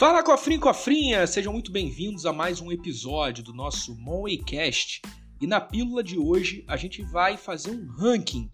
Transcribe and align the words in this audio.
Fala 0.00 0.22
cofrinho 0.22 0.58
cofrinha, 0.58 1.26
sejam 1.26 1.52
muito 1.52 1.70
bem-vindos 1.70 2.24
a 2.24 2.32
mais 2.32 2.58
um 2.58 2.72
episódio 2.72 3.44
do 3.44 3.52
nosso 3.52 3.94
Moneycast. 3.96 5.02
E 5.38 5.46
na 5.46 5.60
pílula 5.60 6.02
de 6.02 6.16
hoje 6.16 6.64
a 6.66 6.74
gente 6.74 7.02
vai 7.02 7.36
fazer 7.36 7.70
um 7.70 7.86
ranking 7.86 8.50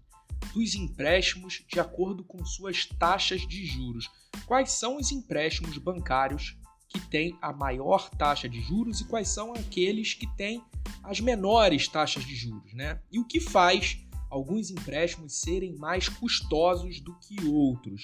dos 0.53 0.75
empréstimos 0.75 1.63
de 1.65 1.79
acordo 1.79 2.21
com 2.21 2.43
suas 2.43 2.85
taxas 2.85 3.47
de 3.47 3.65
juros. 3.65 4.11
Quais 4.45 4.73
são 4.73 4.97
os 4.97 5.09
empréstimos 5.09 5.77
bancários 5.77 6.57
que 6.89 6.99
têm 6.99 7.33
a 7.41 7.53
maior 7.53 8.09
taxa 8.09 8.49
de 8.49 8.59
juros 8.59 8.99
e 8.99 9.05
quais 9.05 9.29
são 9.29 9.53
aqueles 9.53 10.13
que 10.13 10.27
têm 10.35 10.61
as 11.01 11.21
menores 11.21 11.87
taxas 11.87 12.25
de 12.25 12.35
juros, 12.35 12.73
né? 12.73 12.99
E 13.09 13.19
o 13.19 13.25
que 13.25 13.39
faz 13.39 14.05
alguns 14.29 14.69
empréstimos 14.69 15.39
serem 15.39 15.77
mais 15.77 16.09
custosos 16.09 16.99
do 16.99 17.17
que 17.19 17.45
outros? 17.45 18.03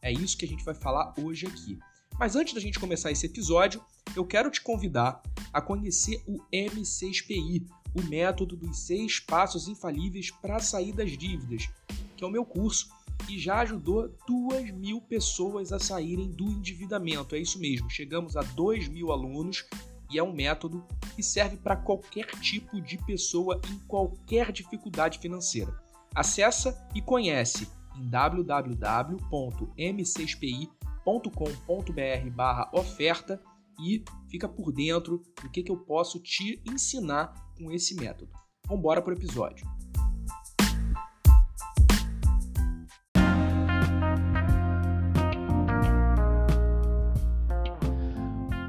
É 0.00 0.12
isso 0.12 0.38
que 0.38 0.44
a 0.44 0.48
gente 0.48 0.64
vai 0.64 0.76
falar 0.76 1.12
hoje 1.18 1.44
aqui. 1.44 1.76
Mas 2.18 2.36
antes 2.36 2.54
da 2.54 2.60
gente 2.60 2.78
começar 2.78 3.10
esse 3.10 3.26
episódio, 3.26 3.82
eu 4.14 4.24
quero 4.24 4.50
te 4.50 4.60
convidar 4.60 5.20
a 5.52 5.60
conhecer 5.60 6.22
o 6.26 6.38
M6PI, 6.52 7.66
o 7.94 8.02
método 8.02 8.56
dos 8.56 8.86
seis 8.86 9.18
passos 9.18 9.68
infalíveis 9.68 10.30
para 10.30 10.60
sair 10.60 10.92
das 10.92 11.16
dívidas, 11.16 11.68
que 12.16 12.22
é 12.22 12.26
o 12.26 12.30
meu 12.30 12.44
curso 12.44 12.88
e 13.28 13.38
já 13.38 13.60
ajudou 13.60 14.12
duas 14.26 14.70
mil 14.70 15.00
pessoas 15.00 15.72
a 15.72 15.78
saírem 15.78 16.30
do 16.30 16.44
endividamento. 16.44 17.34
É 17.34 17.38
isso 17.38 17.58
mesmo, 17.58 17.90
chegamos 17.90 18.36
a 18.36 18.42
dois 18.42 18.86
mil 18.88 19.10
alunos 19.10 19.64
e 20.10 20.18
é 20.18 20.22
um 20.22 20.32
método 20.32 20.84
que 21.16 21.22
serve 21.22 21.56
para 21.56 21.76
qualquer 21.76 22.26
tipo 22.40 22.80
de 22.80 22.98
pessoa 22.98 23.60
em 23.70 23.78
qualquer 23.86 24.52
dificuldade 24.52 25.18
financeira. 25.18 25.74
Acesse 26.14 26.72
e 26.94 27.02
conhece 27.02 27.66
em 27.96 28.08
www.m6pi.com 28.08 30.73
com.br 31.04 32.72
oferta 32.72 33.40
e 33.78 34.02
fica 34.30 34.48
por 34.48 34.72
dentro 34.72 35.22
do 35.42 35.50
que, 35.50 35.62
que 35.62 35.70
eu 35.70 35.76
posso 35.76 36.20
te 36.20 36.62
ensinar 36.64 37.32
com 37.56 37.70
esse 37.70 37.94
método. 37.94 38.30
Vamos 38.66 38.80
embora 38.80 39.02
para 39.02 39.12
o 39.12 39.16
episódio. 39.16 39.66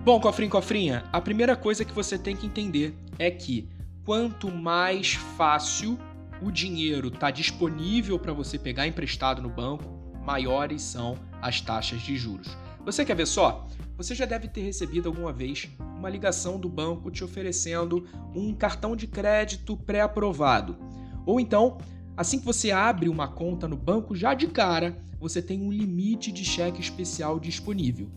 Bom, 0.04 0.20
cofrinho, 0.20 0.52
cofrinha, 0.52 1.04
a 1.12 1.20
primeira 1.20 1.56
coisa 1.56 1.84
que 1.84 1.92
você 1.92 2.16
tem 2.16 2.36
que 2.36 2.46
entender 2.46 2.96
é 3.18 3.32
que 3.32 3.68
quanto 4.06 4.52
mais 4.52 5.16
fácil 5.36 5.98
o 6.40 6.52
dinheiro 6.52 7.08
está 7.08 7.32
disponível 7.32 8.20
para 8.20 8.32
você 8.32 8.60
pegar 8.60 8.86
emprestado 8.86 9.42
no 9.42 9.50
banco, 9.50 9.84
maiores 10.24 10.84
são 10.84 11.18
as 11.46 11.62
taxas 11.62 12.02
de 12.02 12.18
juros. 12.18 12.58
Você 12.84 13.06
quer 13.06 13.16
ver 13.16 13.28
só? 13.28 13.68
Você 13.98 14.16
já 14.16 14.26
deve 14.26 14.48
ter 14.48 14.62
recebido 14.62 15.08
alguma 15.08 15.32
vez 15.32 15.70
uma 15.80 16.10
ligação 16.10 16.60
do 16.60 16.68
banco 16.68 17.12
te 17.12 17.24
oferecendo 17.24 18.08
um 18.36 18.52
cartão 18.52 18.96
de 18.96 19.06
crédito 19.06 19.78
pré-aprovado. 19.78 20.76
Ou 21.24 21.40
então, 21.40 21.78
assim 22.18 22.40
que 22.40 22.46
você 22.46 22.72
abre 22.72 23.08
uma 23.08 23.28
conta 23.28 23.68
no 23.68 23.78
banco, 23.78 24.16
já 24.16 24.34
de 24.34 24.48
cara 24.48 24.98
você 25.20 25.40
tem 25.40 25.62
um 25.62 25.72
limite 25.72 26.32
de 26.32 26.44
cheque 26.44 26.82
especial 26.82 27.40
disponível. 27.40 28.10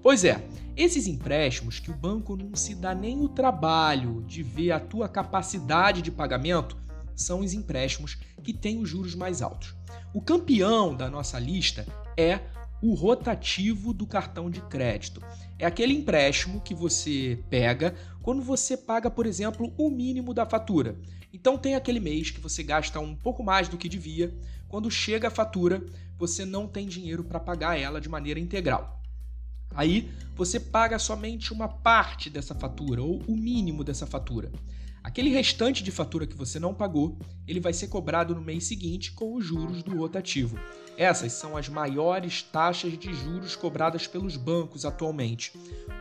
Pois 0.00 0.24
é, 0.24 0.46
esses 0.76 1.08
empréstimos 1.08 1.80
que 1.80 1.90
o 1.90 1.96
banco 1.96 2.36
não 2.36 2.54
se 2.54 2.72
dá 2.74 2.94
nem 2.94 3.20
o 3.20 3.28
trabalho 3.28 4.22
de 4.28 4.44
ver 4.44 4.70
a 4.70 4.78
tua 4.78 5.08
capacidade 5.08 6.02
de 6.02 6.12
pagamento 6.12 6.76
são 7.16 7.40
os 7.40 7.52
empréstimos 7.52 8.16
que 8.44 8.52
têm 8.52 8.78
os 8.78 8.88
juros 8.88 9.16
mais 9.16 9.42
altos. 9.42 9.74
O 10.14 10.22
campeão 10.22 10.94
da 10.94 11.10
nossa 11.10 11.38
lista 11.38 11.84
é 12.16 12.40
o 12.82 12.94
rotativo 12.94 13.92
do 13.92 14.06
cartão 14.06 14.50
de 14.50 14.60
crédito. 14.62 15.22
É 15.58 15.66
aquele 15.66 15.94
empréstimo 15.94 16.60
que 16.60 16.74
você 16.74 17.42
pega 17.48 17.94
quando 18.22 18.42
você 18.42 18.76
paga, 18.76 19.10
por 19.10 19.26
exemplo, 19.26 19.72
o 19.78 19.90
mínimo 19.90 20.34
da 20.34 20.44
fatura. 20.44 20.96
Então 21.32 21.58
tem 21.58 21.74
aquele 21.74 22.00
mês 22.00 22.30
que 22.30 22.40
você 22.40 22.62
gasta 22.62 23.00
um 23.00 23.14
pouco 23.14 23.42
mais 23.42 23.68
do 23.68 23.76
que 23.76 23.88
devia, 23.88 24.34
quando 24.68 24.90
chega 24.90 25.28
a 25.28 25.30
fatura, 25.30 25.84
você 26.18 26.44
não 26.44 26.66
tem 26.66 26.86
dinheiro 26.86 27.24
para 27.24 27.40
pagar 27.40 27.78
ela 27.78 28.00
de 28.00 28.08
maneira 28.08 28.40
integral. 28.40 29.00
Aí 29.74 30.10
você 30.34 30.58
paga 30.58 30.98
somente 30.98 31.52
uma 31.52 31.68
parte 31.68 32.30
dessa 32.30 32.54
fatura 32.54 33.02
ou 33.02 33.22
o 33.26 33.36
mínimo 33.36 33.84
dessa 33.84 34.06
fatura. 34.06 34.50
Aquele 35.06 35.30
restante 35.30 35.84
de 35.84 35.92
fatura 35.92 36.26
que 36.26 36.36
você 36.36 36.58
não 36.58 36.74
pagou, 36.74 37.16
ele 37.46 37.60
vai 37.60 37.72
ser 37.72 37.86
cobrado 37.86 38.34
no 38.34 38.40
mês 38.40 38.64
seguinte 38.64 39.12
com 39.12 39.36
os 39.36 39.44
juros 39.44 39.80
do 39.80 39.96
rotativo. 39.96 40.58
Essas 40.98 41.32
são 41.32 41.56
as 41.56 41.68
maiores 41.68 42.42
taxas 42.42 42.98
de 42.98 43.14
juros 43.14 43.54
cobradas 43.54 44.08
pelos 44.08 44.36
bancos 44.36 44.84
atualmente. 44.84 45.52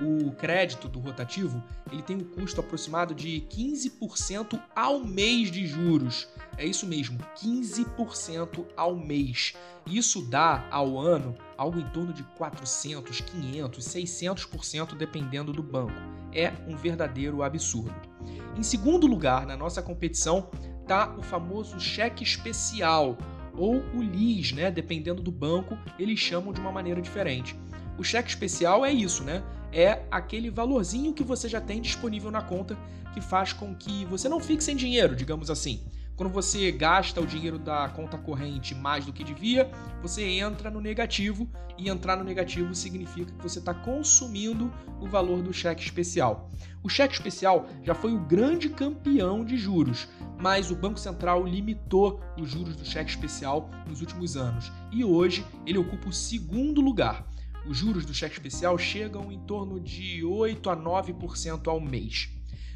O 0.01 0.31
crédito 0.31 0.87
do 0.87 0.99
rotativo, 0.99 1.63
ele 1.91 2.01
tem 2.01 2.15
um 2.15 2.23
custo 2.23 2.61
aproximado 2.61 3.13
de 3.13 3.45
15% 3.47 4.59
ao 4.75 5.05
mês 5.05 5.51
de 5.51 5.67
juros. 5.67 6.27
É 6.57 6.65
isso 6.65 6.87
mesmo, 6.87 7.19
15% 7.37 8.65
ao 8.75 8.95
mês. 8.95 9.53
Isso 9.85 10.19
dá 10.23 10.67
ao 10.71 10.97
ano 10.97 11.37
algo 11.55 11.79
em 11.79 11.87
torno 11.89 12.11
de 12.11 12.23
400, 12.23 13.21
500, 13.21 13.85
600% 13.85 14.95
dependendo 14.97 15.53
do 15.53 15.61
banco. 15.61 15.93
É 16.33 16.51
um 16.67 16.75
verdadeiro 16.75 17.43
absurdo. 17.43 18.14
Em 18.57 18.63
segundo 18.63 19.05
lugar, 19.05 19.45
na 19.45 19.57
nossa 19.57 19.81
competição, 19.81 20.49
está 20.81 21.13
o 21.17 21.21
famoso 21.21 21.79
cheque 21.79 22.23
especial 22.23 23.17
ou 23.53 23.83
o 23.93 24.01
LIS, 24.01 24.53
né? 24.53 24.71
Dependendo 24.71 25.21
do 25.21 25.31
banco, 25.31 25.77
eles 25.99 26.19
chamam 26.19 26.53
de 26.53 26.59
uma 26.59 26.71
maneira 26.71 27.01
diferente. 27.01 27.57
O 27.97 28.03
cheque 28.03 28.29
especial 28.29 28.85
é 28.85 28.91
isso, 28.91 29.23
né? 29.23 29.43
É 29.71 30.03
aquele 30.09 30.49
valorzinho 30.49 31.13
que 31.13 31.23
você 31.23 31.49
já 31.49 31.59
tem 31.59 31.81
disponível 31.81 32.31
na 32.31 32.41
conta 32.41 32.77
que 33.13 33.21
faz 33.21 33.51
com 33.51 33.75
que 33.75 34.05
você 34.05 34.29
não 34.29 34.39
fique 34.39 34.63
sem 34.63 34.75
dinheiro, 34.75 35.15
digamos 35.15 35.49
assim. 35.49 35.81
Quando 36.15 36.31
você 36.31 36.71
gasta 36.71 37.19
o 37.19 37.25
dinheiro 37.25 37.59
da 37.59 37.89
conta 37.89 38.17
corrente 38.17 38.73
mais 38.73 39.05
do 39.05 39.11
que 39.11 39.21
devia, 39.21 39.69
você 40.01 40.23
entra 40.23 40.71
no 40.71 40.79
negativo 40.79 41.49
e 41.77 41.89
entrar 41.89 42.15
no 42.15 42.23
negativo 42.23 42.73
significa 42.73 43.33
que 43.33 43.43
você 43.43 43.59
está 43.59 43.73
consumindo 43.73 44.71
o 45.01 45.07
valor 45.07 45.41
do 45.41 45.51
cheque 45.51 45.83
especial. 45.83 46.49
O 46.81 46.87
cheque 46.87 47.13
especial 47.13 47.67
já 47.83 47.93
foi 47.93 48.13
o 48.13 48.19
grande 48.19 48.69
campeão 48.69 49.43
de 49.43 49.57
juros, 49.57 50.07
mas 50.39 50.71
o 50.71 50.75
Banco 50.75 50.99
Central 50.99 51.45
limitou 51.45 52.21
os 52.39 52.49
juros 52.49 52.77
do 52.77 52.85
cheque 52.85 53.09
especial 53.09 53.69
nos 53.85 53.99
últimos 53.99 54.37
anos 54.37 54.71
e 54.93 55.03
hoje 55.03 55.45
ele 55.65 55.79
ocupa 55.79 56.07
o 56.07 56.13
segundo 56.13 56.79
lugar. 56.79 57.27
Os 57.67 57.75
juros 57.75 58.05
do 58.05 58.13
cheque 58.13 58.35
especial 58.35 58.77
chegam 58.77 59.31
em 59.33 59.39
torno 59.39 59.81
de 59.81 60.23
8 60.23 60.69
a 60.69 60.77
9% 60.77 61.67
ao 61.67 61.81
mês. 61.81 62.34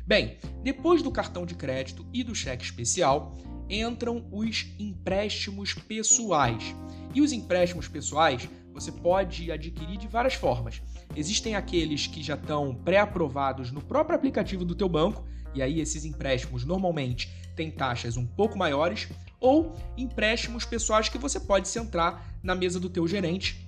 Bem, 0.10 0.40
depois 0.64 1.04
do 1.04 1.12
cartão 1.12 1.46
de 1.46 1.54
crédito 1.54 2.04
e 2.12 2.24
do 2.24 2.34
cheque 2.34 2.64
especial, 2.66 3.38
entram 3.70 4.28
os 4.32 4.66
empréstimos 4.80 5.76
pessoais. 5.76 6.76
E 7.14 7.22
os 7.22 7.32
empréstimos 7.32 7.88
pessoais 7.88 8.50
você 8.74 8.92
pode 8.92 9.52
adquirir 9.52 10.00
de 10.00 10.08
várias 10.08 10.34
formas. 10.34 10.82
Existem 11.16 11.54
aqueles 11.54 12.08
que 12.08 12.24
já 12.24 12.34
estão 12.34 12.74
pré-aprovados 12.74 13.72
no 13.72 13.84
próprio 13.84 14.16
aplicativo 14.16 14.66
do 14.66 14.74
teu 14.74 14.90
banco, 14.90 15.24
e 15.54 15.62
aí 15.62 15.80
esses 15.80 16.04
empréstimos 16.06 16.66
normalmente 16.66 17.32
têm 17.56 17.70
taxas 17.70 18.18
um 18.18 18.26
pouco 18.26 18.58
maiores, 18.58 19.08
ou 19.40 19.76
empréstimos 19.96 20.66
pessoais 20.66 21.08
que 21.08 21.20
você 21.20 21.40
pode 21.40 21.68
centrar 21.68 22.36
na 22.42 22.56
mesa 22.56 22.80
do 22.80 22.90
teu 22.90 23.08
gerente 23.08 23.64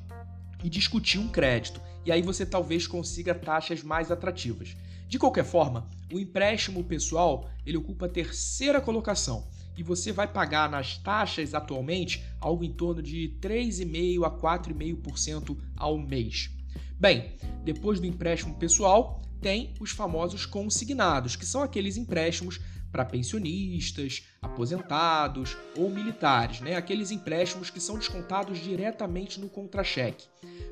e 0.63 0.69
discutir 0.72 1.19
um 1.19 1.28
crédito. 1.28 1.80
E 2.03 2.12
aí 2.12 2.24
você 2.24 2.47
talvez 2.47 2.88
consiga 2.88 3.35
taxas 3.35 3.84
mais 3.84 4.09
atrativas. 4.09 4.75
De 5.12 5.20
qualquer 5.20 5.44
forma, 5.44 5.90
o 6.10 6.18
empréstimo 6.18 6.82
pessoal 6.86 7.50
ele 7.66 7.76
ocupa 7.76 8.06
a 8.06 8.10
terceira 8.10 8.80
colocação 8.80 9.46
e 9.76 9.84
você 9.84 10.10
vai 10.10 10.26
pagar 10.26 10.72
nas 10.72 10.98
taxas 11.00 11.54
atualmente 11.54 12.24
algo 12.40 12.63
em 12.63 12.72
torno 12.72 13.04
de 13.04 13.38
3,5% 13.42 14.24
a 14.24 14.31
4,5% 14.31 15.58
ao 15.75 15.98
mês. 15.98 16.50
Bem, 16.98 17.36
depois 17.66 18.00
do 18.00 18.06
empréstimo 18.06 18.56
pessoal, 18.56 19.22
tem 19.42 19.74
os 19.81 19.92
famosos 19.92 20.46
consignados, 20.46 21.36
que 21.36 21.46
são 21.46 21.62
aqueles 21.62 21.98
empréstimos 21.98 22.62
para 22.92 23.06
pensionistas, 23.06 24.24
aposentados 24.42 25.58
ou 25.78 25.90
militares, 25.90 26.60
né? 26.62 26.76
aqueles 26.76 27.12
empréstimos 27.12 27.70
que 27.70 27.80
são 27.80 27.98
descontados 27.98 28.60
diretamente 28.60 29.40
no 29.40 29.50
contra-cheque. 29.50 30.28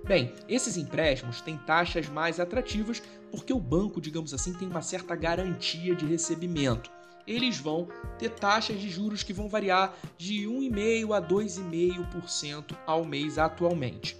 Bem, 0.05 0.33
esses 0.47 0.75
empréstimos 0.77 1.41
têm 1.41 1.57
taxas 1.57 2.09
mais 2.09 2.39
atrativas 2.39 3.01
porque 3.31 3.53
o 3.53 3.59
banco, 3.59 4.01
digamos 4.01 4.33
assim, 4.33 4.53
tem 4.53 4.67
uma 4.67 4.81
certa 4.81 5.15
garantia 5.15 5.95
de 5.95 6.05
recebimento. 6.05 6.91
Eles 7.27 7.59
vão 7.59 7.87
ter 8.17 8.29
taxas 8.29 8.79
de 8.79 8.89
juros 8.89 9.21
que 9.21 9.33
vão 9.33 9.47
variar 9.47 9.95
de 10.17 10.45
1,5% 10.45 11.13
a 11.13 11.21
2,5% 11.21 12.75
ao 12.87 13.05
mês 13.05 13.37
atualmente. 13.37 14.17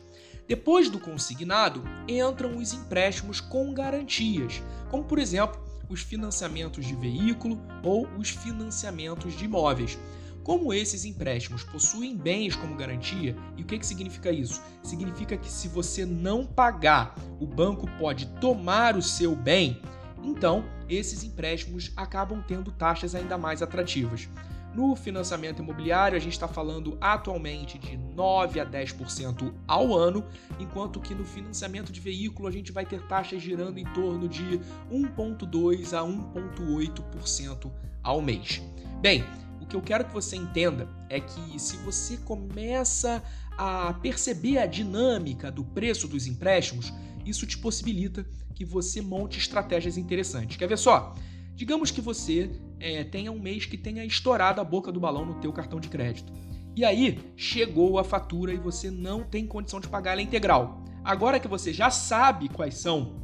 Depois 0.48 0.90
do 0.90 1.00
consignado, 1.00 1.84
entram 2.08 2.58
os 2.58 2.74
empréstimos 2.74 3.40
com 3.40 3.74
garantias, 3.74 4.64
como 4.90 5.04
por 5.04 5.20
exemplo 5.20 5.69
os 5.90 6.02
financiamentos 6.02 6.86
de 6.86 6.96
veículo 6.96 7.60
ou 7.84 8.08
os 8.18 8.30
financiamentos 8.30 9.36
de 9.36 9.46
imóveis. 9.46 9.98
Como 10.44 10.74
esses 10.74 11.04
empréstimos 11.04 11.64
possuem 11.64 12.16
bens 12.16 12.56
como 12.56 12.76
garantia, 12.76 13.36
e 13.58 13.62
o 13.62 13.66
que, 13.66 13.78
que 13.78 13.86
significa 13.86 14.32
isso? 14.32 14.62
Significa 14.82 15.36
que 15.36 15.52
se 15.52 15.68
você 15.68 16.06
não 16.06 16.46
pagar, 16.46 17.16
o 17.40 17.46
banco 17.46 17.88
pode 18.00 18.26
tomar 18.40 18.96
o 18.96 19.02
seu 19.02 19.36
bem, 19.36 19.82
então 20.24 20.64
esses 20.88 21.24
empréstimos 21.24 21.92
acabam 21.96 22.44
tendo 22.48 22.72
taxas 22.72 23.16
ainda 23.16 23.38
mais 23.38 23.62
atrativas. 23.62 24.30
No 24.80 24.96
financiamento 24.96 25.62
imobiliário, 25.62 26.16
a 26.16 26.22
gente 26.22 26.32
está 26.32 26.48
falando 26.48 26.98
atualmente 27.02 27.78
de 27.78 27.98
9 27.98 28.62
a 28.62 28.66
10% 28.66 29.54
ao 29.68 29.94
ano, 29.94 30.24
enquanto 30.58 31.02
que 31.02 31.14
no 31.14 31.26
financiamento 31.26 31.92
de 31.92 32.00
veículo 32.00 32.48
a 32.48 32.52
gente 32.52 32.72
vai 32.72 32.86
ter 32.86 33.06
taxas 33.06 33.42
girando 33.42 33.78
em 33.78 33.84
torno 33.94 34.30
de 34.30 34.58
1,2 34.90 35.92
a 35.92 36.02
1,8% 36.02 37.70
ao 38.02 38.22
mês. 38.22 38.62
Bem, 39.02 39.26
que 39.70 39.76
eu 39.76 39.82
quero 39.82 40.06
que 40.06 40.14
você 40.14 40.36
entenda 40.36 40.90
é 41.10 41.20
que 41.20 41.60
se 41.60 41.76
você 41.78 42.16
começa 42.18 43.22
a 43.58 43.94
perceber 43.94 44.60
a 44.60 44.66
dinâmica 44.66 45.52
do 45.52 45.64
preço 45.64 46.08
dos 46.08 46.26
empréstimos, 46.26 46.94
isso 47.26 47.46
te 47.46 47.58
possibilita 47.58 48.26
que 48.56 48.66
você 48.66 49.02
monte 49.02 49.38
estratégias 49.38 49.98
interessantes. 49.98 50.58
Quer 50.58 50.68
ver 50.68 50.78
só? 50.78 51.14
Digamos 51.60 51.92
que 51.92 52.00
você 52.00 52.50
é, 52.80 53.04
tenha 53.04 53.34
um 53.34 53.38
mês 53.38 53.66
que 53.66 53.78
tenha 53.78 54.06
estourado 54.06 54.62
a 54.62 54.64
boca 54.64 54.94
do 54.94 55.00
balão 55.02 55.26
no 55.26 55.42
teu 55.42 55.52
cartão 55.52 55.78
de 55.78 55.90
crédito. 55.90 56.32
E 56.74 56.86
aí 56.86 57.20
chegou 57.36 58.00
a 58.00 58.04
fatura 58.06 58.54
e 58.54 58.58
você 58.58 58.90
não 58.90 59.26
tem 59.26 59.46
condição 59.46 59.82
de 59.82 59.90
pagar 59.90 60.14
ela 60.14 60.22
integral. 60.22 60.82
Agora 61.04 61.38
que 61.38 61.50
você 61.50 61.74
já 61.74 61.92
sabe 61.92 62.48
quais 62.48 62.76
são 62.76 63.22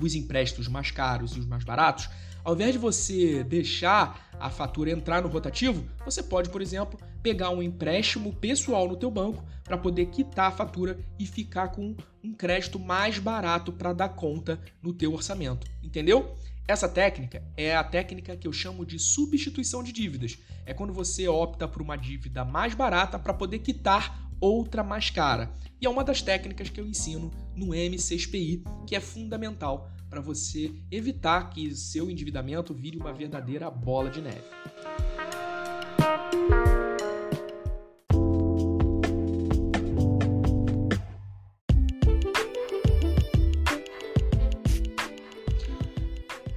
os 0.00 0.14
empréstimos 0.14 0.68
mais 0.68 0.92
caros 0.92 1.32
e 1.32 1.40
os 1.40 1.46
mais 1.46 1.64
baratos, 1.64 2.08
ao 2.44 2.54
invés 2.54 2.74
de 2.74 2.78
você 2.78 3.42
deixar 3.42 4.30
a 4.38 4.48
fatura 4.48 4.92
entrar 4.92 5.20
no 5.20 5.28
rotativo, 5.28 5.84
você 6.04 6.22
pode, 6.22 6.50
por 6.50 6.62
exemplo, 6.62 6.96
pegar 7.24 7.50
um 7.50 7.60
empréstimo 7.60 8.32
pessoal 8.32 8.86
no 8.86 8.96
teu 8.96 9.10
banco 9.10 9.42
para 9.64 9.76
poder 9.76 10.06
quitar 10.06 10.46
a 10.46 10.52
fatura 10.52 10.96
e 11.18 11.26
ficar 11.26 11.72
com 11.72 11.96
um 12.22 12.32
crédito 12.32 12.78
mais 12.78 13.18
barato 13.18 13.72
para 13.72 13.92
dar 13.92 14.10
conta 14.10 14.60
no 14.80 14.92
teu 14.92 15.12
orçamento. 15.12 15.66
Entendeu? 15.82 16.36
Essa 16.66 16.88
técnica 16.88 17.42
é 17.58 17.76
a 17.76 17.84
técnica 17.84 18.34
que 18.38 18.48
eu 18.48 18.52
chamo 18.52 18.86
de 18.86 18.98
substituição 18.98 19.82
de 19.82 19.92
dívidas. 19.92 20.38
É 20.64 20.72
quando 20.72 20.94
você 20.94 21.28
opta 21.28 21.68
por 21.68 21.82
uma 21.82 21.94
dívida 21.94 22.42
mais 22.42 22.74
barata 22.74 23.18
para 23.18 23.34
poder 23.34 23.58
quitar 23.58 24.30
outra 24.40 24.82
mais 24.82 25.10
cara. 25.10 25.52
E 25.78 25.86
é 25.86 25.90
uma 25.90 26.02
das 26.02 26.22
técnicas 26.22 26.70
que 26.70 26.80
eu 26.80 26.86
ensino 26.86 27.30
no 27.54 27.66
M6PI, 27.66 28.62
que 28.86 28.96
é 28.96 29.00
fundamental 29.00 29.90
para 30.08 30.22
você 30.22 30.72
evitar 30.90 31.50
que 31.50 31.74
seu 31.74 32.10
endividamento 32.10 32.72
vire 32.72 32.96
uma 32.96 33.12
verdadeira 33.12 33.70
bola 33.70 34.08
de 34.08 34.22
neve. 34.22 34.44